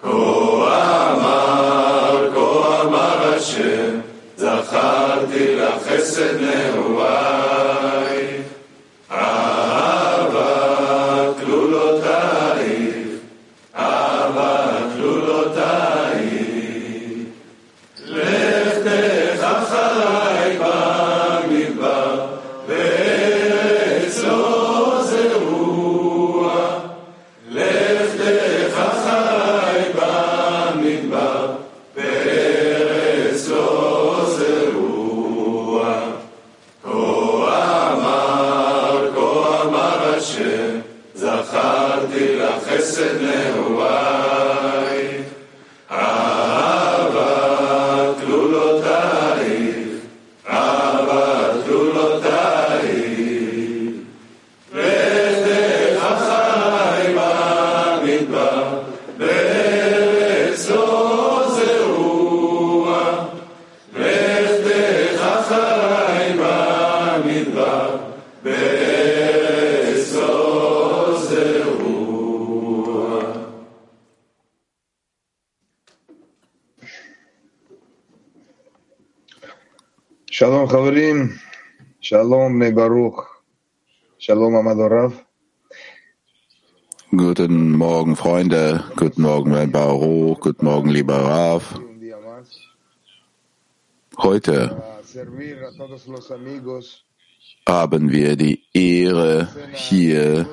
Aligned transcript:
Go. 0.00 0.27
Shalom 80.38 80.68
Chavarim, 80.68 81.36
Shalom 81.98 82.60
Baruch, 82.72 83.26
Shalom 84.18 84.54
Amadorav. 84.54 85.12
Guten 87.10 87.72
Morgen, 87.72 88.14
Freunde. 88.14 88.84
Guten 88.94 89.22
Morgen, 89.22 89.50
mein 89.50 89.72
Baruch. 89.72 90.38
Guten 90.38 90.64
Morgen, 90.64 90.90
lieber 90.90 91.16
Rav. 91.16 91.80
Heute 94.16 94.80
haben 97.66 98.12
wir 98.12 98.36
die 98.36 98.62
Ehre, 98.72 99.48
hier 99.72 100.46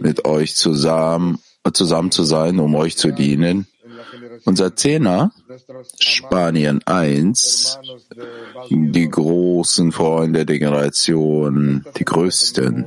mit 0.00 0.24
euch 0.24 0.56
zusammen, 0.56 1.38
zusammen 1.72 2.10
zu 2.10 2.24
sein, 2.24 2.58
um 2.58 2.74
euch 2.74 2.96
zu 2.96 3.12
dienen. 3.12 3.68
Unser 4.44 4.76
Zehner, 4.76 5.32
Spanien 5.98 6.80
1, 6.86 7.78
die 8.70 9.08
großen 9.08 9.92
Freunde 9.92 10.46
der 10.46 10.58
Generation, 10.58 11.84
die 11.98 12.04
größten. 12.04 12.86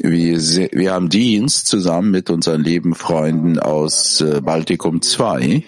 Wir, 0.00 0.38
wir 0.38 0.92
haben 0.92 1.08
Dienst 1.08 1.66
zusammen 1.66 2.10
mit 2.10 2.28
unseren 2.28 2.62
lieben 2.62 2.94
Freunden 2.94 3.58
aus 3.58 4.20
äh, 4.20 4.42
Baltikum 4.42 5.00
2. 5.00 5.64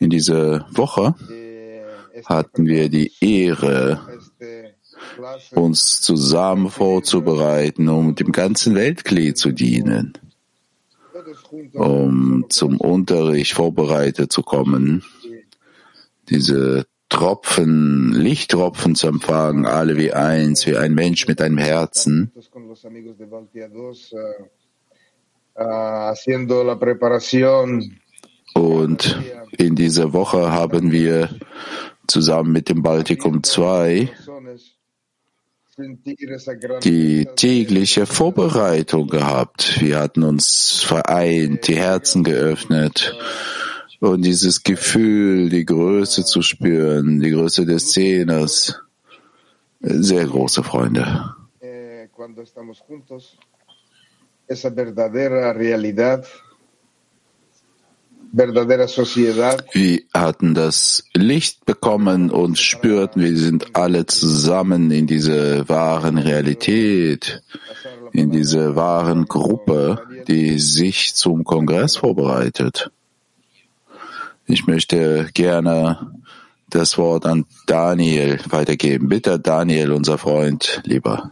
In 0.00 0.10
dieser 0.10 0.66
Woche 0.72 1.14
hatten 2.24 2.66
wir 2.66 2.88
die 2.88 3.12
Ehre, 3.20 4.00
uns 5.52 6.00
zusammen 6.00 6.70
vorzubereiten, 6.70 7.88
um 7.88 8.16
dem 8.16 8.32
ganzen 8.32 8.74
Weltklee 8.74 9.34
zu 9.34 9.52
dienen 9.52 10.18
um 11.72 12.46
zum 12.48 12.80
Unterricht 12.80 13.52
vorbereitet 13.52 14.32
zu 14.32 14.42
kommen, 14.42 15.04
diese 16.28 16.86
Tropfen, 17.08 18.12
Lichttropfen 18.12 18.94
zu 18.94 19.06
empfangen, 19.06 19.66
alle 19.66 19.96
wie 19.96 20.12
eins, 20.12 20.66
wie 20.66 20.76
ein 20.76 20.94
Mensch 20.94 21.28
mit 21.28 21.40
einem 21.40 21.58
Herzen. 21.58 22.32
Und 28.54 29.22
in 29.56 29.74
dieser 29.76 30.12
Woche 30.12 30.50
haben 30.50 30.90
wir 30.90 31.28
zusammen 32.06 32.52
mit 32.52 32.68
dem 32.68 32.82
Baltikum 32.82 33.42
2 33.42 34.10
die 36.84 37.26
tägliche 37.36 38.06
Vorbereitung 38.06 39.08
gehabt. 39.08 39.80
Wir 39.80 39.98
hatten 39.98 40.22
uns 40.22 40.82
vereint, 40.82 41.66
die 41.68 41.76
Herzen 41.76 42.22
geöffnet 42.22 43.16
und 44.00 44.22
dieses 44.22 44.62
Gefühl, 44.62 45.48
die 45.48 45.64
Größe 45.64 46.24
zu 46.24 46.42
spüren, 46.42 47.20
die 47.20 47.30
Größe 47.30 47.66
des 47.66 47.92
Zehners. 47.92 48.80
Sehr 49.80 50.26
große 50.26 50.62
Freunde. 50.62 51.34
Wir 59.72 60.00
hatten 60.12 60.54
das 60.54 61.04
Licht 61.14 61.64
bekommen 61.66 62.32
und 62.32 62.58
spürten, 62.58 63.22
wir 63.22 63.36
sind 63.36 63.76
alle 63.76 64.06
zusammen 64.06 64.90
in 64.90 65.06
dieser 65.06 65.68
wahren 65.68 66.18
Realität, 66.18 67.42
in 68.12 68.32
dieser 68.32 68.74
wahren 68.74 69.26
Gruppe, 69.26 70.02
die 70.26 70.58
sich 70.58 71.14
zum 71.14 71.44
Kongress 71.44 71.96
vorbereitet. 71.96 72.90
Ich 74.46 74.66
möchte 74.66 75.28
gerne 75.32 76.10
das 76.68 76.98
Wort 76.98 77.26
an 77.26 77.46
Daniel 77.66 78.40
weitergeben. 78.48 79.08
Bitte, 79.08 79.38
Daniel, 79.38 79.92
unser 79.92 80.18
Freund, 80.18 80.82
lieber. 80.84 81.30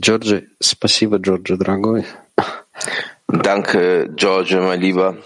George, 0.00 0.48
спасибо, 0.60 1.18
George, 1.18 1.56
дорогой. 1.58 2.04
Danke, 3.28 4.08
George, 4.14 4.60
mein 4.60 4.80
Lieber. 4.80 5.16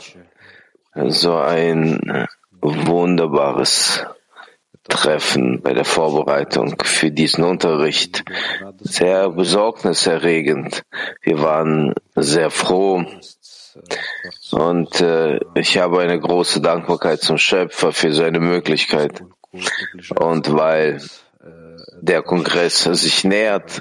So 1.08 1.36
ein 1.36 2.26
wunderbares 2.60 4.04
Treffen 4.88 5.62
bei 5.62 5.72
der 5.72 5.84
Vorbereitung 5.84 6.74
für 6.82 7.12
diesen 7.12 7.44
Unterricht. 7.44 8.24
Sehr 8.80 9.30
besorgniserregend. 9.30 10.82
Wir 11.22 11.40
waren 11.40 11.94
sehr 12.16 12.50
froh. 12.50 13.04
Und 14.50 15.00
äh, 15.00 15.38
ich 15.54 15.78
habe 15.78 16.00
eine 16.00 16.18
große 16.18 16.60
Dankbarkeit 16.60 17.20
zum 17.20 17.38
Schöpfer 17.38 17.92
für 17.92 18.12
seine 18.12 18.40
Möglichkeit. 18.40 19.22
Und 20.18 20.52
weil 20.52 21.00
der 22.00 22.22
Kongress 22.22 22.82
sich 22.82 23.24
nähert, 23.24 23.80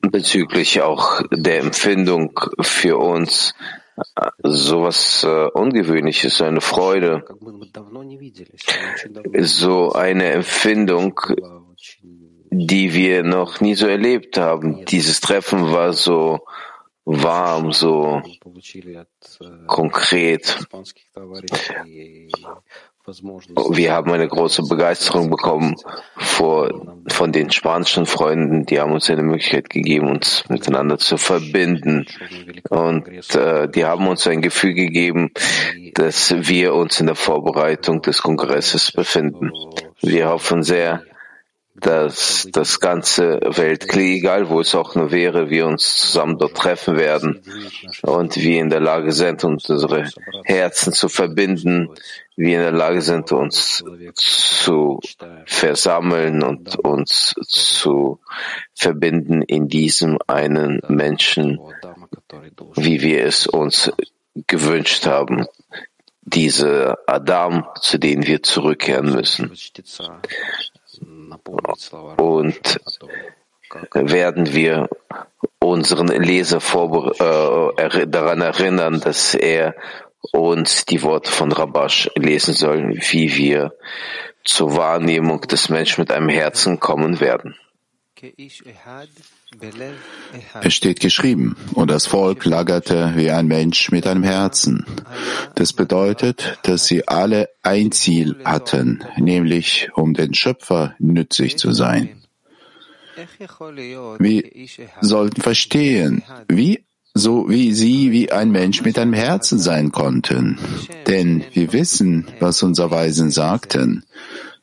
bezüglich 0.00 0.82
auch 0.82 1.22
der 1.30 1.60
Empfindung 1.60 2.38
für 2.60 2.98
uns 2.98 3.54
sowas 4.42 5.24
äh, 5.24 5.46
Ungewöhnliches, 5.54 6.40
eine 6.42 6.60
Freude, 6.60 7.24
so 9.40 9.92
eine 9.92 10.30
Empfindung, 10.30 11.20
die 12.50 12.92
wir 12.92 13.22
noch 13.22 13.60
nie 13.60 13.74
so 13.74 13.86
erlebt 13.86 14.38
haben. 14.38 14.84
Dieses 14.84 15.20
Treffen 15.20 15.72
war 15.72 15.92
so 15.92 16.40
warm, 17.04 17.72
so 17.72 18.22
konkret. 19.66 20.58
Wir 23.06 23.92
haben 23.92 24.10
eine 24.10 24.26
große 24.26 24.62
Begeisterung 24.64 25.30
bekommen 25.30 25.76
vor, 26.16 27.02
von 27.06 27.30
den 27.30 27.50
spanischen 27.52 28.04
Freunden. 28.04 28.66
Die 28.66 28.80
haben 28.80 28.92
uns 28.92 29.08
eine 29.08 29.22
Möglichkeit 29.22 29.70
gegeben, 29.70 30.10
uns 30.10 30.44
miteinander 30.48 30.98
zu 30.98 31.16
verbinden. 31.16 32.06
Und 32.68 33.34
äh, 33.36 33.68
die 33.68 33.84
haben 33.84 34.08
uns 34.08 34.26
ein 34.26 34.42
Gefühl 34.42 34.74
gegeben, 34.74 35.30
dass 35.94 36.34
wir 36.48 36.74
uns 36.74 36.98
in 36.98 37.06
der 37.06 37.14
Vorbereitung 37.14 38.02
des 38.02 38.22
Kongresses 38.22 38.90
befinden. 38.90 39.52
Wir 40.00 40.28
hoffen 40.28 40.64
sehr, 40.64 41.04
dass 41.76 42.48
das 42.50 42.80
ganze 42.80 43.38
Weltkrieg, 43.44 44.18
egal 44.18 44.48
wo 44.48 44.60
es 44.60 44.74
auch 44.74 44.94
nur 44.96 45.12
wäre, 45.12 45.50
wir 45.50 45.66
uns 45.66 45.96
zusammen 45.96 46.38
dort 46.38 46.56
treffen 46.56 46.96
werden 46.96 47.42
und 48.02 48.36
wir 48.36 48.60
in 48.60 48.70
der 48.70 48.80
Lage 48.80 49.12
sind, 49.12 49.44
unsere 49.44 50.10
Herzen 50.44 50.92
zu 50.92 51.08
verbinden, 51.08 51.90
wir 52.36 52.56
in 52.56 52.62
der 52.62 52.72
Lage 52.72 53.00
sind, 53.00 53.32
uns 53.32 53.82
zu 54.14 55.00
versammeln 55.46 56.42
und 56.42 56.78
uns 56.78 57.34
zu 57.48 58.20
verbinden 58.74 59.42
in 59.42 59.68
diesem 59.68 60.18
einen 60.26 60.80
Menschen, 60.88 61.58
wie 62.74 63.00
wir 63.00 63.24
es 63.24 63.46
uns 63.46 63.90
gewünscht 64.46 65.06
haben 65.06 65.46
diese 66.26 66.98
Adam, 67.06 67.66
zu 67.80 67.98
denen 67.98 68.26
wir 68.26 68.42
zurückkehren 68.42 69.12
müssen. 69.12 69.52
Und 72.16 72.80
werden 73.94 74.52
wir 74.52 74.88
unseren 75.60 76.08
Leser 76.08 76.58
äh, 76.58 78.06
daran 78.06 78.40
erinnern, 78.40 79.00
dass 79.00 79.34
er 79.34 79.74
uns 80.32 80.84
die 80.84 81.02
Worte 81.02 81.30
von 81.30 81.52
Rabash 81.52 82.10
lesen 82.16 82.54
soll, 82.54 82.98
wie 83.10 83.36
wir 83.36 83.72
zur 84.44 84.76
Wahrnehmung 84.76 85.40
des 85.42 85.68
Menschen 85.68 86.02
mit 86.02 86.12
einem 86.12 86.28
Herzen 86.28 86.80
kommen 86.80 87.20
werden. 87.20 87.56
Es 90.62 90.74
steht 90.74 91.00
geschrieben, 91.00 91.56
und 91.74 91.90
das 91.90 92.06
Volk 92.06 92.44
lagerte 92.46 93.12
wie 93.14 93.30
ein 93.30 93.46
Mensch 93.46 93.90
mit 93.90 94.06
einem 94.06 94.22
Herzen. 94.22 94.86
Das 95.54 95.72
bedeutet, 95.72 96.58
dass 96.62 96.86
sie 96.86 97.06
alle 97.06 97.50
ein 97.62 97.92
Ziel 97.92 98.36
hatten, 98.44 99.04
nämlich 99.18 99.90
um 99.94 100.14
den 100.14 100.32
Schöpfer 100.32 100.94
nützlich 100.98 101.58
zu 101.58 101.72
sein. 101.72 102.22
Wir 104.18 104.42
sollten 105.00 105.40
verstehen, 105.40 106.22
wie 106.48 106.84
so 107.16 107.48
wie 107.48 107.72
sie 107.72 108.12
wie 108.12 108.30
ein 108.30 108.50
Mensch 108.50 108.82
mit 108.82 108.98
einem 108.98 109.14
Herzen 109.14 109.58
sein 109.58 109.90
konnten. 109.90 110.58
Denn 111.06 111.44
wir 111.52 111.72
wissen, 111.72 112.26
was 112.40 112.62
unsere 112.62 112.90
Weisen 112.90 113.30
sagten. 113.30 114.04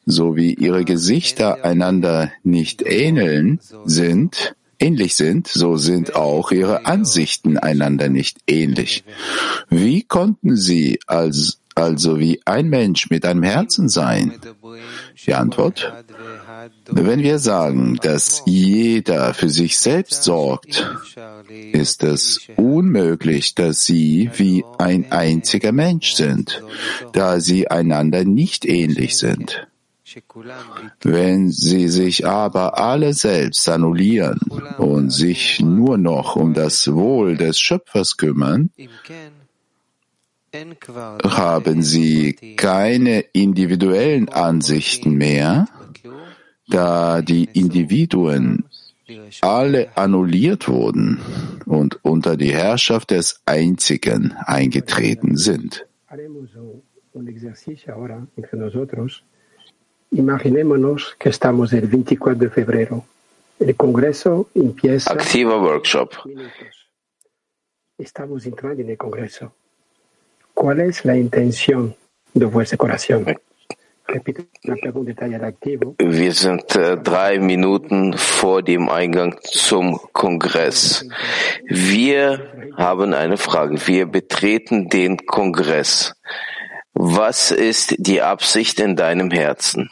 So 0.06 0.36
wie 0.36 0.54
ihre 0.54 0.86
Gesichter 0.86 1.66
einander 1.66 2.32
nicht 2.44 2.84
ähneln 2.86 3.60
sind, 3.86 4.56
ähnlich 4.80 5.16
sind, 5.16 5.48
so 5.48 5.78
sind 5.78 6.16
auch 6.16 6.52
ihre 6.52 6.86
Ansichten 6.86 7.58
einander 7.58 8.10
nicht 8.10 8.38
ähnlich. 8.46 9.04
Wie 9.70 10.04
konnten 10.04 10.56
sie 10.56 11.00
als, 11.08 11.60
also 11.74 12.20
wie 12.20 12.42
ein 12.46 12.70
Mensch 12.70 13.10
mit 13.10 13.26
einem 13.26 13.44
Herzen 13.44 13.90
sein? 13.90 14.34
Die 15.26 15.34
Antwort? 15.34 15.92
Wenn 16.90 17.22
wir 17.22 17.40
sagen, 17.40 17.98
dass 18.02 18.44
jeder 18.46 19.34
für 19.34 19.50
sich 19.50 19.78
selbst 19.78 20.24
sorgt, 20.24 20.86
ist 21.72 22.04
es 22.04 22.48
unmöglich, 22.56 23.56
dass 23.56 23.86
sie 23.86 24.30
wie 24.36 24.64
ein 24.78 25.12
einziger 25.12 25.72
Mensch 25.72 26.14
sind, 26.14 26.64
da 27.14 27.40
sie 27.40 27.70
einander 27.70 28.24
nicht 28.24 28.66
ähnlich 28.66 29.18
sind. 29.18 29.68
Wenn 31.02 31.52
sie 31.52 31.88
sich 31.88 32.28
aber 32.28 32.78
alle 32.78 33.14
selbst 33.14 33.68
annullieren 33.68 34.40
und 34.78 35.10
sich 35.10 35.60
nur 35.60 35.98
noch 35.98 36.36
um 36.36 36.54
das 36.54 36.94
Wohl 36.94 37.36
des 37.36 37.60
Schöpfers 37.60 38.18
kümmern, 38.18 38.70
haben 41.26 41.82
sie 41.82 42.34
keine 42.58 43.22
individuellen 43.34 44.30
Ansichten 44.30 45.14
mehr, 45.14 45.68
da 46.68 47.22
die 47.22 47.50
Individuen 47.54 48.66
alle 49.42 49.96
annulliert 49.96 50.68
wurden 50.68 51.20
und 51.66 52.00
unter 52.04 52.38
die 52.38 52.54
Herrschaft 52.54 53.12
des 53.12 53.42
Einzigen 53.46 54.34
eingetreten 54.46 55.38
sind. 55.38 55.86
Imaginémonos 60.16 61.16
que 61.18 61.30
estamos 61.30 61.74
el 61.74 61.88
24 61.88 62.38
de 62.38 62.50
febrero. 62.50 63.04
El 63.60 63.76
Congreso 63.76 64.48
empieza. 64.54 65.12
Activa 65.12 65.60
workshop. 65.60 66.14
Estamos 67.98 68.46
entrando 68.46 68.82
en 68.82 68.92
el 68.92 68.98
Congreso. 68.98 69.56
¿Cuál 70.54 70.82
es 70.82 71.04
la 71.04 71.18
intención 71.18 71.96
de 72.34 72.46
vuestro 72.46 72.78
corazón? 72.78 73.26
Wir 75.98 76.34
sind 76.34 76.76
äh, 76.76 76.98
drei 76.98 77.40
Minuten 77.40 78.18
vor 78.18 78.62
dem 78.62 78.90
Eingang 78.90 79.40
zum 79.44 80.00
Kongress. 80.12 81.06
Wir 81.68 82.72
haben 82.76 83.14
eine 83.14 83.38
Frage. 83.38 83.88
Wir 83.88 84.06
betreten 84.06 84.90
den 84.90 85.26
Kongress. 85.26 86.14
Was 86.94 87.52
ist 87.52 87.96
die 87.98 88.22
Absicht 88.22 88.80
in 88.80 88.96
deinem 88.96 89.32
Herzen? 89.32 89.90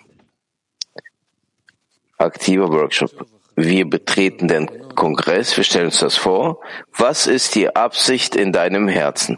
aktiver 2.21 2.69
Workshop. 2.71 3.11
Wir 3.55 3.89
betreten 3.89 4.47
den 4.47 4.69
Kongress, 4.95 5.55
wir 5.57 5.63
stellen 5.63 5.85
uns 5.85 5.99
das 5.99 6.15
vor. 6.15 6.59
Was 6.97 7.27
ist 7.27 7.55
die 7.55 7.75
Absicht 7.75 8.35
in 8.35 8.51
deinem 8.51 8.88
Herzen? 8.88 9.38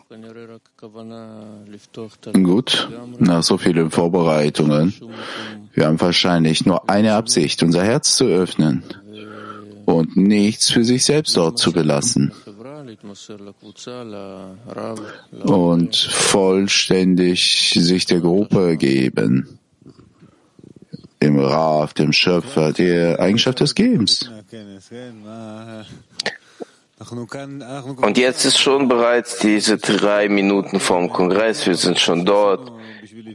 Gut, 2.34 2.90
nach 3.20 3.44
so 3.44 3.58
vielen 3.58 3.92
Vorbereitungen. 3.92 4.94
Wir 5.74 5.86
haben 5.86 6.00
wahrscheinlich 6.00 6.66
nur 6.66 6.90
eine 6.90 7.16
Absicht, 7.16 7.64
unser 7.64 7.84
Herz 7.84 8.16
zu 8.16 8.26
öffnen 8.26 8.84
und 9.86 10.18
nichts 10.18 10.72
für 10.72 10.84
sich 10.84 11.06
selbst 11.06 11.36
dort 11.38 11.58
zu 11.58 11.72
belassen. 11.72 12.32
Und 15.44 15.96
vollständig 15.96 17.74
sich 17.76 18.06
der 18.06 18.20
Gruppe 18.20 18.78
geben 18.78 19.60
dem 21.24 21.40
Rav, 21.40 21.94
dem 21.94 22.12
Schöpfer, 22.12 22.74
der 22.74 23.20
Eigenschaft 23.20 23.60
des 23.62 23.74
Gebens. 23.74 24.30
Und 28.02 28.18
jetzt 28.18 28.46
ist 28.46 28.60
schon 28.60 28.88
bereits 28.88 29.40
diese 29.40 29.78
drei 29.78 30.30
Minuten 30.30 30.80
vom 30.80 31.10
Kongress. 31.10 31.66
Wir 31.66 31.76
sind 31.76 32.00
schon 32.00 32.26
dort. 32.26 32.72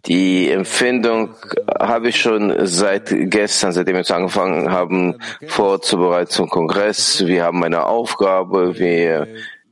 Die 0.07 0.49
Empfindung 0.51 1.35
habe 1.79 2.09
ich 2.11 2.21
schon 2.21 2.55
seit 2.67 3.15
gestern, 3.31 3.73
seitdem 3.73 3.97
wir 3.97 4.11
angefangen 4.15 4.71
haben, 4.71 5.17
vorzubereiten 5.47 6.31
zum 6.31 6.49
Kongress. 6.49 7.27
Wir 7.27 7.45
haben 7.45 7.63
eine 7.65 7.85
Aufgabe. 7.87 8.79
Wir 8.79 9.27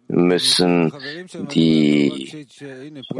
müssen 0.08 0.92
die 1.32 2.46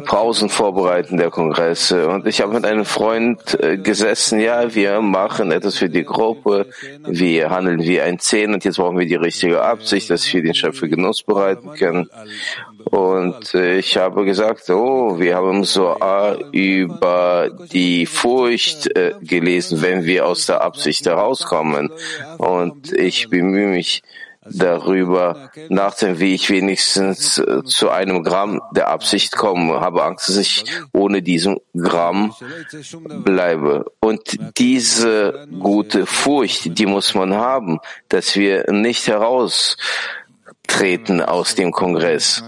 Pausen 0.05 0.49
vorbereiten 0.49 1.17
der 1.17 1.31
Kongresse. 1.31 2.09
Und 2.09 2.27
ich 2.27 2.41
habe 2.41 2.55
mit 2.55 2.65
einem 2.65 2.85
Freund 2.85 3.59
äh, 3.61 3.77
gesessen, 3.77 4.41
ja, 4.41 4.75
wir 4.75 5.01
machen 5.01 5.51
etwas 5.51 5.77
für 5.77 5.89
die 5.89 6.05
Gruppe, 6.05 6.67
wir 7.05 7.51
handeln 7.51 7.83
wie 7.83 8.01
ein 8.01 8.19
Zehn 8.19 8.55
und 8.55 8.65
jetzt 8.65 8.77
brauchen 8.77 8.99
wir 8.99 9.07
die 9.07 9.17
richtige 9.17 9.63
Absicht, 9.63 10.11
dass 10.11 10.33
wir 10.33 10.43
den 10.43 10.55
Schöpfer 10.55 10.89
Genuss 10.89 11.23
bereiten 11.23 11.71
können. 11.73 12.09
Und 12.85 13.55
äh, 13.55 13.79
ich 13.79 13.97
habe 13.97 14.25
gesagt, 14.25 14.71
oh, 14.71 15.19
wir 15.19 15.37
haben 15.37 15.65
so 15.65 15.97
über 16.53 17.51
die 17.73 18.07
Furcht 18.07 18.97
äh, 18.97 19.15
gelesen, 19.21 19.83
wenn 19.83 20.05
wir 20.05 20.27
aus 20.27 20.47
der 20.47 20.63
Absicht 20.63 21.07
herauskommen. 21.07 21.91
Und 22.39 22.93
ich 22.93 23.29
bemühe 23.29 23.69
mich, 23.69 24.03
darüber 24.51 25.51
nachdenken, 25.69 26.21
wie 26.21 26.35
ich 26.35 26.51
wenigstens 26.51 27.39
äh, 27.39 27.63
zu 27.65 27.91
einem 27.91 28.23
Gramm 28.23 28.61
der 28.73 28.89
Absicht 28.89 29.37
komme. 29.37 29.81
Habe 29.81 30.05
Angst, 30.05 30.29
dass 30.29 30.37
ich 30.37 30.65
ohne 30.93 31.23
diesen 31.23 31.59
Gramm 31.77 32.35
bleibe. 33.25 33.87
Und 34.01 34.39
diese 34.59 35.47
gute 35.61 36.07
Furcht, 36.07 36.79
die 36.79 36.87
muss 36.87 37.15
man 37.15 37.35
haben, 37.35 37.79
dass 38.09 38.37
wir 38.37 38.71
nicht 38.71 39.09
heraustreten 39.09 41.21
aus 41.21 41.55
dem 41.55 41.73
Kongress. 41.73 42.43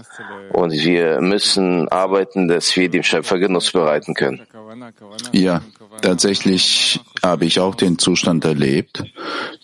Und 0.51 0.71
wir 0.71 1.21
müssen 1.21 1.87
arbeiten, 1.89 2.47
dass 2.47 2.75
wir 2.75 2.89
dem 2.89 3.03
Schöpfer 3.03 3.39
Genuss 3.39 3.71
bereiten 3.71 4.13
können. 4.13 4.41
Ja, 5.31 5.61
tatsächlich 6.01 6.99
habe 7.23 7.45
ich 7.45 7.59
auch 7.59 7.75
den 7.75 7.97
Zustand 7.97 8.45
erlebt. 8.45 9.03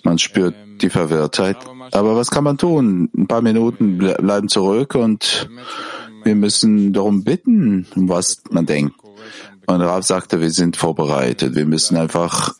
Man 0.03 0.17
spürt 0.17 0.55
die 0.81 0.89
Verwirrtheit. 0.89 1.57
Aber 1.91 2.15
was 2.15 2.31
kann 2.31 2.43
man 2.43 2.57
tun? 2.57 3.09
Ein 3.15 3.27
paar 3.27 3.41
Minuten 3.41 3.97
bleiben 3.97 4.49
zurück 4.49 4.95
und 4.95 5.49
wir 6.23 6.35
müssen 6.35 6.93
darum 6.93 7.23
bitten, 7.23 7.87
was 7.95 8.41
man 8.49 8.65
denkt. 8.65 8.95
Und 9.67 9.81
Rav 9.81 10.03
sagte, 10.03 10.41
wir 10.41 10.51
sind 10.51 10.77
vorbereitet. 10.77 11.55
Wir 11.55 11.65
müssen 11.65 11.97
einfach 11.97 12.55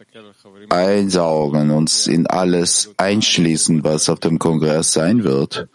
einsaugen, 0.69 1.71
uns 1.71 2.07
in 2.07 2.25
alles 2.27 2.93
einschließen, 2.97 3.83
was 3.83 4.09
auf 4.09 4.19
dem 4.19 4.39
Kongress 4.39 4.91
sein 4.91 5.23
wird. 5.23 5.67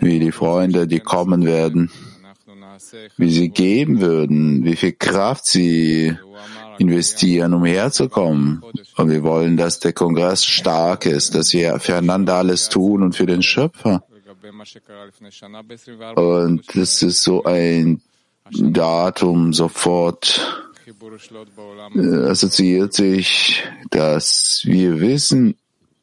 Wie 0.00 0.18
die 0.18 0.32
Freunde, 0.32 0.86
die 0.86 1.00
kommen 1.00 1.44
werden, 1.44 1.90
wie 3.16 3.30
sie 3.30 3.50
geben 3.50 4.00
würden, 4.00 4.64
wie 4.64 4.76
viel 4.76 4.92
Kraft 4.92 5.46
sie 5.46 6.16
investieren, 6.80 7.54
um 7.54 7.64
herzukommen. 7.64 8.62
Und 8.96 9.10
wir 9.10 9.22
wollen, 9.22 9.56
dass 9.56 9.78
der 9.80 9.92
Kongress 9.92 10.44
stark 10.44 11.06
ist, 11.06 11.34
dass 11.34 11.52
wir 11.52 11.78
füreinander 11.78 12.36
alles 12.36 12.68
tun 12.68 13.02
und 13.02 13.14
für 13.14 13.26
den 13.26 13.42
Schöpfer. 13.42 14.02
Und 16.16 16.76
das 16.76 17.02
ist 17.02 17.22
so 17.22 17.44
ein 17.44 18.00
Datum 18.50 19.52
sofort 19.52 20.66
äh, 21.94 22.28
assoziiert 22.28 22.92
sich, 22.92 23.62
dass 23.90 24.62
wir 24.64 25.00
wissen, 25.00 25.54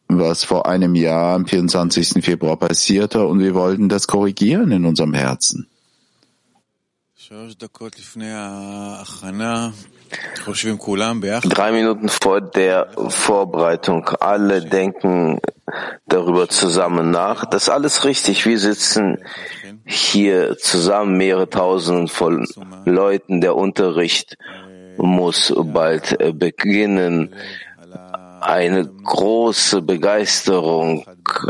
was 0.07 0.43
vor 0.45 0.65
einem 0.65 0.95
Jahr 0.95 1.35
am 1.35 1.45
24. 1.45 2.23
Februar 2.23 2.57
passierte 2.57 3.25
und 3.25 3.39
wir 3.39 3.53
wollten 3.53 3.89
das 3.89 4.07
korrigieren 4.07 4.71
in 4.71 4.85
unserem 4.85 5.13
Herzen. 5.13 5.67
Drei 11.49 11.71
Minuten 11.71 12.09
vor 12.09 12.41
der 12.41 12.87
Vorbereitung. 13.09 14.07
Alle 14.19 14.61
denken 14.61 15.39
darüber 16.05 16.47
zusammen 16.47 17.11
nach. 17.11 17.45
Das 17.45 17.63
ist 17.63 17.69
alles 17.69 18.05
richtig. 18.05 18.45
Wir 18.45 18.59
sitzen 18.59 19.23
hier 19.85 20.57
zusammen, 20.57 21.17
mehrere 21.17 21.49
tausend 21.49 22.11
von 22.11 22.47
Leuten. 22.85 23.41
Der 23.41 23.55
Unterricht 23.55 24.37
muss 24.97 25.53
bald 25.57 26.17
beginnen. 26.39 27.33
Eine 28.39 28.85
große 28.85 29.81
Begeisterung, 29.81 31.05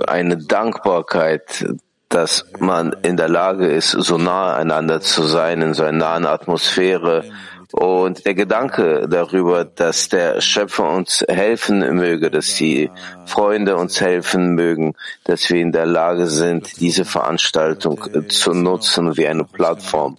eine 0.07 0.37
Dankbarkeit, 0.37 1.65
dass 2.09 2.45
man 2.59 2.95
in 3.03 3.17
der 3.17 3.27
Lage 3.27 3.67
ist, 3.67 3.91
so 3.91 4.17
nahe 4.17 4.55
einander 4.55 5.01
zu 5.01 5.23
sein, 5.23 5.61
in 5.61 5.73
so 5.73 5.83
einer 5.83 5.97
nahen 5.97 6.25
Atmosphäre. 6.25 7.25
Und 7.73 8.25
der 8.25 8.33
Gedanke 8.33 9.07
darüber, 9.09 9.65
dass 9.65 10.07
der 10.07 10.39
Schöpfer 10.39 10.89
uns 10.89 11.25
helfen 11.27 11.79
möge, 11.95 12.31
dass 12.31 12.55
die 12.55 12.89
Freunde 13.25 13.75
uns 13.75 13.99
helfen 13.99 14.55
mögen, 14.55 14.93
dass 15.25 15.49
wir 15.49 15.59
in 15.59 15.73
der 15.73 15.85
Lage 15.85 16.27
sind, 16.27 16.79
diese 16.79 17.03
Veranstaltung 17.03 18.29
zu 18.29 18.53
nutzen 18.53 19.17
wie 19.17 19.27
eine 19.27 19.43
Plattform, 19.43 20.17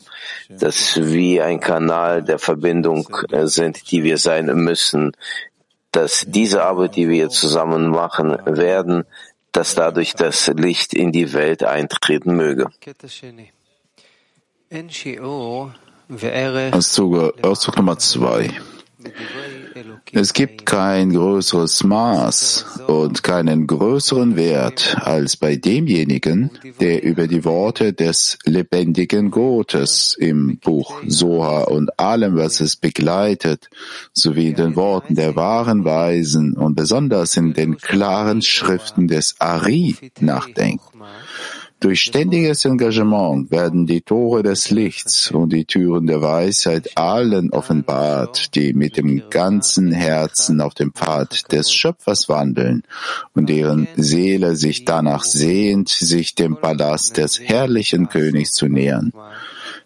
dass 0.50 1.00
wir 1.00 1.47
ein 1.47 1.61
Kanal 1.61 2.23
der 2.23 2.38
Verbindung 2.38 3.09
sind, 3.45 3.90
die 3.90 4.05
wir 4.05 4.19
sein 4.19 4.47
müssen, 4.47 5.12
dass 5.90 6.25
diese 6.28 6.64
Arbeit, 6.64 6.97
die 6.97 7.09
wir 7.09 7.31
zusammen 7.31 7.88
machen 7.88 8.37
werden, 8.45 9.05
dass 9.52 9.75
dadurch 9.75 10.12
das 10.14 10.49
Licht 10.49 10.93
in 10.93 11.12
die 11.12 11.33
Welt 11.33 11.64
eintreten 11.64 12.37
möge. 12.37 12.69
Auszug, 16.72 17.76
Nummer 17.76 17.98
zwei. 17.98 18.50
Es 20.12 20.32
gibt 20.32 20.64
kein 20.64 21.12
größeres 21.12 21.84
Maß 21.84 22.80
und 22.86 23.22
keinen 23.22 23.66
größeren 23.66 24.34
Wert 24.34 24.96
als 25.00 25.36
bei 25.36 25.56
demjenigen, 25.56 26.50
der 26.80 27.02
über 27.02 27.26
die 27.26 27.44
Worte 27.44 27.92
des 27.92 28.38
lebendigen 28.44 29.30
Gottes 29.30 30.16
im 30.18 30.58
Buch 30.58 31.02
Soha 31.06 31.64
und 31.64 32.00
allem, 32.00 32.36
was 32.36 32.60
es 32.60 32.76
begleitet, 32.76 33.68
sowie 34.14 34.48
in 34.48 34.56
den 34.56 34.76
Worten 34.76 35.14
der 35.14 35.36
wahren 35.36 35.84
Weisen 35.84 36.54
und 36.54 36.74
besonders 36.74 37.36
in 37.36 37.52
den 37.52 37.76
klaren 37.76 38.40
Schriften 38.40 39.08
des 39.08 39.36
Ari 39.40 39.94
nachdenkt. 40.20 40.84
Durch 41.80 42.00
ständiges 42.00 42.64
Engagement 42.64 43.52
werden 43.52 43.87
die 43.87 44.00
Tore 44.00 44.42
des 44.42 44.70
Lichts 44.70 45.30
und 45.30 45.52
die 45.52 45.64
Türen 45.64 46.08
der 46.08 46.20
Weisheit 46.20 46.97
allen 46.97 47.50
offenbart, 47.50 48.56
die 48.56 48.73
mit 48.73 48.97
dem 48.97 49.23
ganzen 49.30 49.92
Herzen 49.92 50.61
auf 50.61 50.75
dem 50.75 50.92
Pfad 50.92 51.52
des 51.52 51.73
Schöpfers 51.73 52.28
wandeln 52.28 52.82
und 53.35 53.49
deren 53.49 53.87
Seele 53.97 54.56
sich 54.56 54.87
danach 54.87 55.23
sehnt, 55.23 55.88
sich 55.88 56.35
dem 56.35 56.56
Palast 56.56 57.16
des 57.16 57.38
herrlichen 57.38 58.08
Königs 58.08 58.50
zu 58.50 58.66
nähern. 58.66 59.12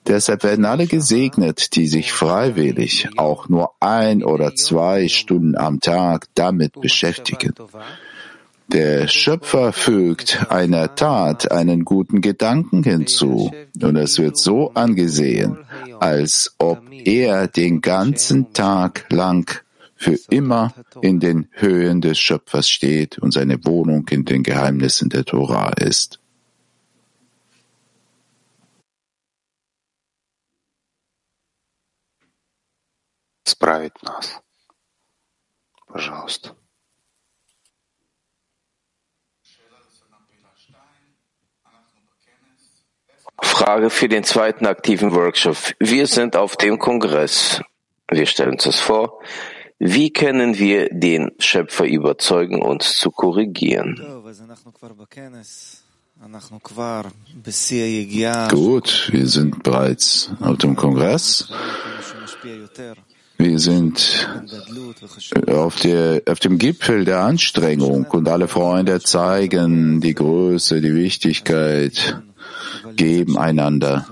Deshalb 0.06 0.44
werden 0.44 0.64
alle 0.64 0.86
gesegnet, 0.86 1.76
die 1.76 1.86
sich 1.86 2.12
freiwillig 2.12 3.10
auch 3.18 3.50
nur 3.50 3.72
ein 3.80 4.24
oder 4.24 4.54
zwei 4.54 5.08
Stunden 5.08 5.56
am 5.56 5.78
Tag 5.78 6.26
damit 6.34 6.80
beschäftigen. 6.80 7.52
Der 8.67 9.07
Schöpfer 9.07 9.71
fügt 9.71 10.51
einer 10.51 10.93
Tat 10.95 11.51
einen 11.51 11.85
guten 11.85 12.19
Gedanken 12.19 12.83
hinzu 12.83 13.51
und 13.81 13.95
es 13.95 14.19
wird 14.19 14.37
so 14.37 14.73
angesehen, 14.73 15.57
als 16.01 16.53
ob 16.57 16.81
er 16.91 17.47
den 17.47 17.79
ganzen 17.79 18.51
Tag 18.51 19.05
lang 19.09 19.63
für 19.95 20.19
immer 20.29 20.73
in 21.01 21.21
den 21.21 21.47
Höhen 21.51 22.01
des 22.01 22.19
Schöpfers 22.19 22.69
steht 22.69 23.17
und 23.19 23.31
seine 23.31 23.63
Wohnung 23.65 24.05
in 24.09 24.25
den 24.25 24.43
Geheimnissen 24.43 25.09
der 25.09 25.23
Tora 25.23 25.71
ist. 25.79 26.19
Справить 33.47 34.03
нас. 34.03 34.41
Пожалуйста. 35.87 36.53
Frage 43.40 43.90
für 43.90 44.08
den 44.08 44.24
zweiten 44.24 44.66
aktiven 44.66 45.14
Workshop. 45.14 45.56
Wir 45.78 46.06
sind 46.06 46.36
auf 46.36 46.56
dem 46.56 46.78
Kongress. 46.78 47.62
Wir 48.10 48.26
stellen 48.26 48.52
uns 48.52 48.64
das 48.64 48.80
vor. 48.80 49.20
Wie 49.78 50.12
können 50.12 50.58
wir 50.58 50.88
den 50.90 51.32
Schöpfer 51.38 51.86
überzeugen, 51.86 52.62
uns 52.62 52.94
zu 52.94 53.10
korrigieren? 53.10 54.00
Gut, 58.48 59.08
wir 59.12 59.26
sind 59.26 59.62
bereits 59.64 60.30
auf 60.40 60.58
dem 60.58 60.76
Kongress. 60.76 61.48
Wir 63.38 63.58
sind 63.58 64.28
auf, 65.48 65.76
der, 65.80 66.22
auf 66.28 66.38
dem 66.38 66.58
Gipfel 66.58 67.04
der 67.04 67.22
Anstrengung 67.22 68.04
und 68.04 68.28
alle 68.28 68.46
Freunde 68.46 69.00
zeigen 69.00 70.00
die 70.00 70.14
Größe, 70.14 70.80
die 70.80 70.94
Wichtigkeit 70.94 72.22
geben 72.96 73.38
einander. 73.38 74.06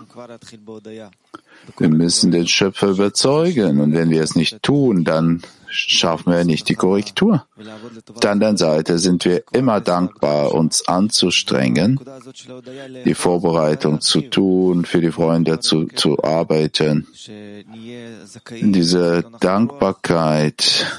Wir 1.78 1.88
müssen 1.88 2.30
den 2.30 2.46
Schöpfer 2.46 2.88
überzeugen 2.88 3.80
und 3.80 3.92
wenn 3.92 4.10
wir 4.10 4.22
es 4.22 4.34
nicht 4.34 4.62
tun, 4.62 5.04
dann 5.04 5.42
schaffen 5.68 6.32
wir 6.32 6.44
nicht 6.44 6.68
die 6.68 6.74
Korrektur. 6.74 7.46
Auf 8.12 8.20
der 8.20 8.30
anderen 8.32 8.56
Seite 8.56 8.98
sind 8.98 9.24
wir 9.24 9.44
immer 9.52 9.80
dankbar, 9.80 10.52
uns 10.52 10.86
anzustrengen, 10.88 12.00
die 13.04 13.14
Vorbereitung 13.14 14.00
zu 14.00 14.22
tun, 14.22 14.84
für 14.84 15.00
die 15.00 15.12
Freunde 15.12 15.60
zu, 15.60 15.86
zu 15.86 16.22
arbeiten. 16.24 17.06
Diese 18.60 19.24
Dankbarkeit 19.40 20.98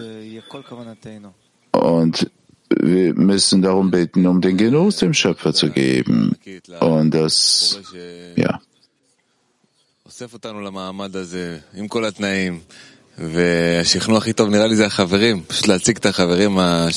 und 1.71 2.31
wir 2.79 3.13
müssen 3.13 3.61
darum 3.61 3.91
bitten, 3.91 4.25
um 4.25 4.41
den 4.41 4.57
Genuss 4.57 4.97
dem 4.97 5.13
Schöpfer 5.13 5.53
zu 5.53 5.69
geben. 5.69 6.35
Und 6.79 7.13
das, 7.13 7.81
ja. 8.35 8.59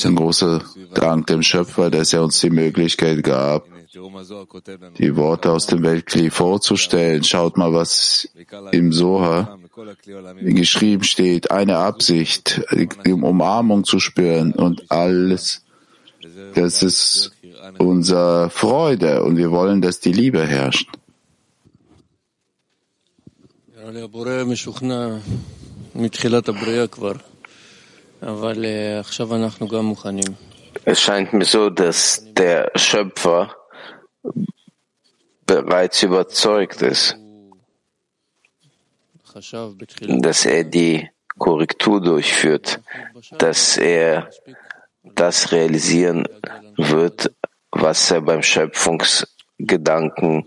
Ein 0.05 0.15
großer 0.15 0.61
Dank 0.93 1.27
dem 1.27 1.43
Schöpfer, 1.43 1.91
dass 1.91 2.13
er 2.13 2.23
uns 2.23 2.39
die 2.39 2.49
Möglichkeit 2.49 3.23
gab, 3.23 3.67
die 4.97 5.15
Worte 5.15 5.51
aus 5.51 5.67
dem 5.67 5.83
Weltkli 5.83 6.29
vorzustellen. 6.29 7.23
Schaut 7.23 7.57
mal, 7.57 7.73
was 7.73 8.29
im 8.71 8.91
Soha 8.91 9.57
geschrieben 10.41 11.03
steht. 11.03 11.51
Eine 11.51 11.77
Absicht, 11.77 12.61
die 13.05 13.13
Umarmung 13.13 13.83
zu 13.83 13.99
spüren 13.99 14.53
und 14.53 14.89
alles 14.89 15.64
das 16.55 16.83
ist 16.83 17.31
unsere 17.77 18.49
Freude 18.49 19.23
und 19.23 19.37
wir 19.37 19.51
wollen, 19.51 19.81
dass 19.81 19.99
die 19.99 20.13
Liebe 20.13 20.45
herrscht. 20.45 20.89
Es 30.85 31.01
scheint 31.01 31.33
mir 31.33 31.45
so, 31.45 31.69
dass 31.69 32.23
der 32.33 32.71
Schöpfer 32.75 33.55
bereits 35.45 36.03
überzeugt 36.03 36.81
ist, 36.81 37.17
dass 39.99 40.45
er 40.45 40.63
die 40.63 41.09
Korrektur 41.37 42.01
durchführt, 42.01 42.81
dass 43.37 43.77
er 43.77 44.29
das 45.13 45.51
realisieren 45.51 46.25
wird, 46.77 47.31
was 47.71 48.09
er 48.11 48.21
beim 48.21 48.41
Schöpfungsgedanken 48.41 50.45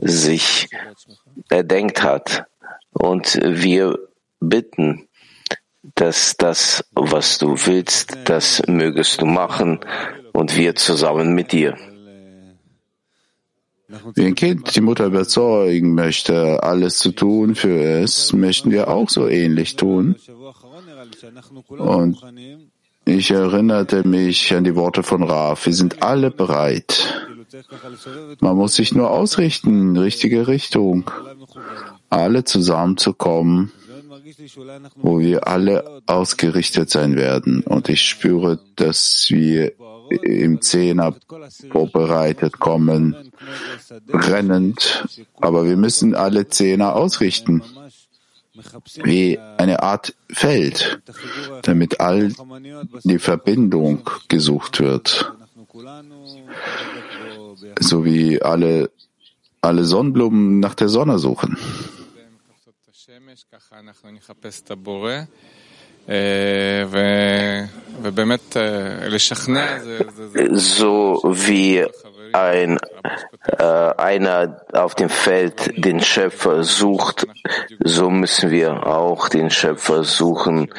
sich 0.00 0.68
erdenkt 1.48 2.02
hat. 2.02 2.44
Und 2.92 3.38
wir 3.42 3.98
bitten, 4.40 5.08
dass 5.94 6.36
das, 6.36 6.84
was 6.92 7.38
du 7.38 7.56
willst, 7.66 8.18
das 8.24 8.62
mögest 8.66 9.20
du 9.20 9.26
machen 9.26 9.80
und 10.32 10.56
wir 10.56 10.74
zusammen 10.74 11.34
mit 11.34 11.52
dir. 11.52 11.76
Wie 14.14 14.26
ein 14.26 14.34
Kind 14.34 14.76
die 14.76 14.82
Mutter 14.82 15.06
überzeugen 15.06 15.94
möchte, 15.94 16.62
alles 16.62 16.98
zu 16.98 17.12
tun 17.12 17.54
für 17.54 17.80
es, 17.80 18.34
möchten 18.34 18.70
wir 18.70 18.88
auch 18.88 19.08
so 19.08 19.28
ähnlich 19.28 19.76
tun. 19.76 20.16
Und 21.68 22.22
ich 23.08 23.30
erinnerte 23.30 24.06
mich 24.06 24.54
an 24.54 24.64
die 24.64 24.76
Worte 24.76 25.02
von 25.02 25.22
Raf. 25.22 25.66
Wir 25.66 25.72
sind 25.72 26.02
alle 26.02 26.30
bereit. 26.30 27.28
Man 28.40 28.56
muss 28.56 28.74
sich 28.74 28.94
nur 28.94 29.10
ausrichten, 29.10 29.96
richtige 29.96 30.46
Richtung. 30.46 31.10
Alle 32.10 32.44
zusammenzukommen, 32.44 33.72
wo 34.96 35.18
wir 35.18 35.48
alle 35.48 36.02
ausgerichtet 36.06 36.90
sein 36.90 37.16
werden. 37.16 37.62
Und 37.62 37.88
ich 37.88 38.02
spüre, 38.02 38.58
dass 38.76 39.26
wir 39.30 39.72
im 40.22 40.60
Zehner 40.60 41.14
vorbereitet 41.70 42.58
kommen, 42.58 43.16
rennend. 44.12 45.04
Aber 45.40 45.64
wir 45.64 45.76
müssen 45.76 46.14
alle 46.14 46.48
Zehner 46.48 46.94
ausrichten 46.94 47.62
wie 49.02 49.38
eine 49.56 49.82
Art 49.82 50.14
Feld, 50.30 51.00
damit 51.62 52.00
all 52.00 52.32
die 53.04 53.18
Verbindung 53.18 54.08
gesucht 54.28 54.80
wird, 54.80 55.32
so 57.80 58.04
wie 58.04 58.42
alle, 58.42 58.90
alle 59.60 59.84
Sonnenblumen 59.84 60.60
nach 60.60 60.74
der 60.74 60.88
Sonne 60.88 61.18
suchen. 61.18 61.56
So 70.50 71.20
wie 71.24 71.86
ein, 72.32 72.78
äh, 73.58 73.62
einer 73.62 74.62
auf 74.72 74.94
dem 74.94 75.08
Feld 75.08 75.72
den 75.76 76.00
Schöpfer 76.00 76.64
sucht, 76.64 77.26
so 77.80 78.10
müssen 78.10 78.50
wir 78.50 78.86
auch 78.86 79.28
den 79.28 79.50
Schöpfer 79.50 80.04
suchen. 80.04 80.72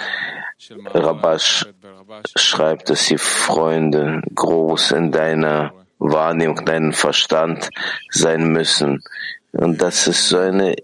Rabash 0.94 1.66
schreibt, 2.36 2.90
dass 2.90 3.06
die 3.06 3.18
Freunde 3.18 4.22
groß 4.36 4.92
in 4.92 5.12
deiner 5.12 5.74
Wahrnehmung, 6.00 6.66
deinem 6.66 6.94
Verstand 6.94 7.70
sein 8.10 8.50
müssen. 8.50 9.04
Und 9.52 9.82
das 9.82 10.08
ist 10.08 10.30
so 10.30 10.38
eine 10.38 10.76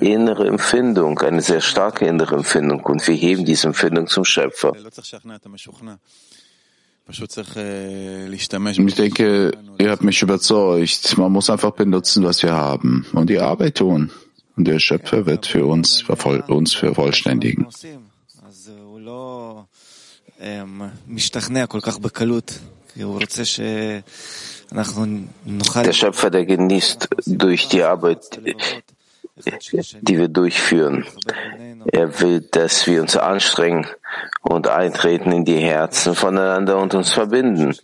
innere 0.00 0.46
Empfindung, 0.46 1.18
eine 1.20 1.40
sehr 1.42 1.60
starke 1.60 2.06
innere 2.06 2.36
Empfindung. 2.36 2.80
Und 2.84 3.06
wir 3.06 3.14
heben 3.14 3.44
diese 3.44 3.68
Empfindung 3.68 4.06
zum 4.06 4.24
Schöpfer. 4.24 4.72
Ich 7.08 8.94
denke, 8.94 9.52
ihr 9.78 9.90
habt 9.90 10.02
mich 10.02 10.22
überzeugt. 10.22 11.18
Man 11.18 11.32
muss 11.32 11.50
einfach 11.50 11.72
benutzen, 11.72 12.24
was 12.24 12.42
wir 12.42 12.52
haben 12.52 13.06
und 13.12 13.28
die 13.28 13.38
Arbeit 13.38 13.76
tun. 13.76 14.10
Und 14.56 14.66
der 14.66 14.78
Schöpfer 14.78 15.26
wird 15.26 15.46
für 15.46 15.66
uns, 15.66 16.04
uns 16.48 16.74
vervollständigen. 16.74 17.66
Der 25.84 25.92
Schöpfer, 25.92 26.30
der 26.30 26.44
genießt 26.46 27.08
durch 27.26 27.68
die 27.68 27.82
Arbeit, 27.82 28.40
die 29.36 30.18
wir 30.18 30.28
durchführen. 30.28 31.06
Er 31.90 32.20
will, 32.20 32.40
dass 32.50 32.86
wir 32.86 33.00
uns 33.00 33.16
anstrengen 33.16 33.86
und 34.42 34.68
eintreten 34.68 35.32
in 35.32 35.44
die 35.44 35.58
Herzen 35.58 36.14
voneinander 36.14 36.78
und 36.78 36.94
uns 36.94 37.12
verbinden. 37.12 37.74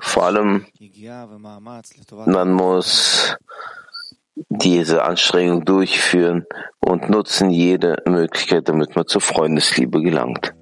Vor 0.00 0.24
allem, 0.24 0.66
man 2.26 2.52
muss 2.52 3.36
diese 4.48 5.04
Anstrengung 5.04 5.64
durchführen 5.64 6.46
und 6.80 7.10
nutzen 7.10 7.50
jede 7.50 8.02
Möglichkeit, 8.06 8.68
damit 8.68 8.96
man 8.96 9.06
zur 9.06 9.20
Freundesliebe 9.20 10.00
gelangt. 10.00 10.54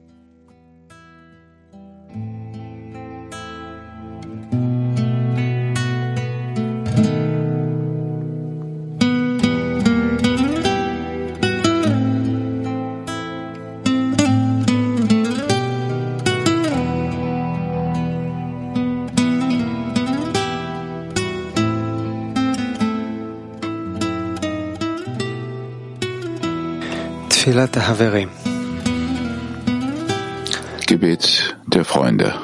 Gebet 30.87 31.57
der 31.67 31.87
Freunde. 31.87 32.35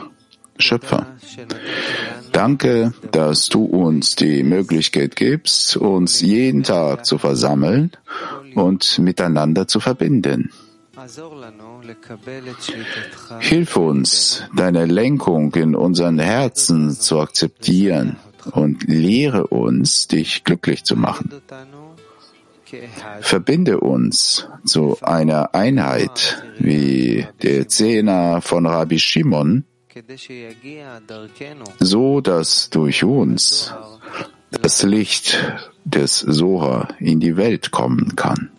Schöpfer, 0.59 1.07
danke, 2.33 2.95
dass 3.13 3.51
du 3.51 3.65
uns 3.65 4.17
die 4.17 4.43
Möglichkeit 4.43 5.15
gibst, 5.15 5.77
uns 5.77 6.23
jeden 6.23 6.63
Tag 6.63 7.05
zu 7.05 7.19
versammeln 7.19 7.91
und 8.55 8.99
miteinander 8.99 9.69
zu 9.69 9.79
verbinden. 9.79 10.51
Hilf 13.41 13.77
uns, 13.77 14.43
deine 14.57 14.87
Lenkung 14.87 15.55
in 15.55 15.75
unseren 15.75 16.19
Herzen 16.19 16.93
zu 16.93 17.21
akzeptieren 17.21 18.17
und 18.53 18.85
lehre 18.85 19.49
uns, 19.49 20.09
dich 20.09 20.45
glücklich 20.45 20.85
zu 20.85 20.97
machen. 20.97 21.31
Verbinde 23.21 23.81
uns 23.81 24.49
zu 24.65 24.99
einer 25.03 25.55
Einheit 25.55 26.43
wie 26.59 27.27
der 27.43 27.69
Zehner 27.69 28.41
von 28.41 28.67
Rabbi 28.67 28.99
Shimon, 28.99 29.65
so 31.81 32.21
dass 32.21 32.71
durch 32.71 33.05
uns 33.05 33.73
das 34.51 34.83
Licht 34.83 35.39
des 35.85 36.19
Soha 36.21 36.89
in 36.99 37.21
die 37.21 37.37
Welt 37.37 37.71
kommen 37.71 38.17
kann. 38.17 38.51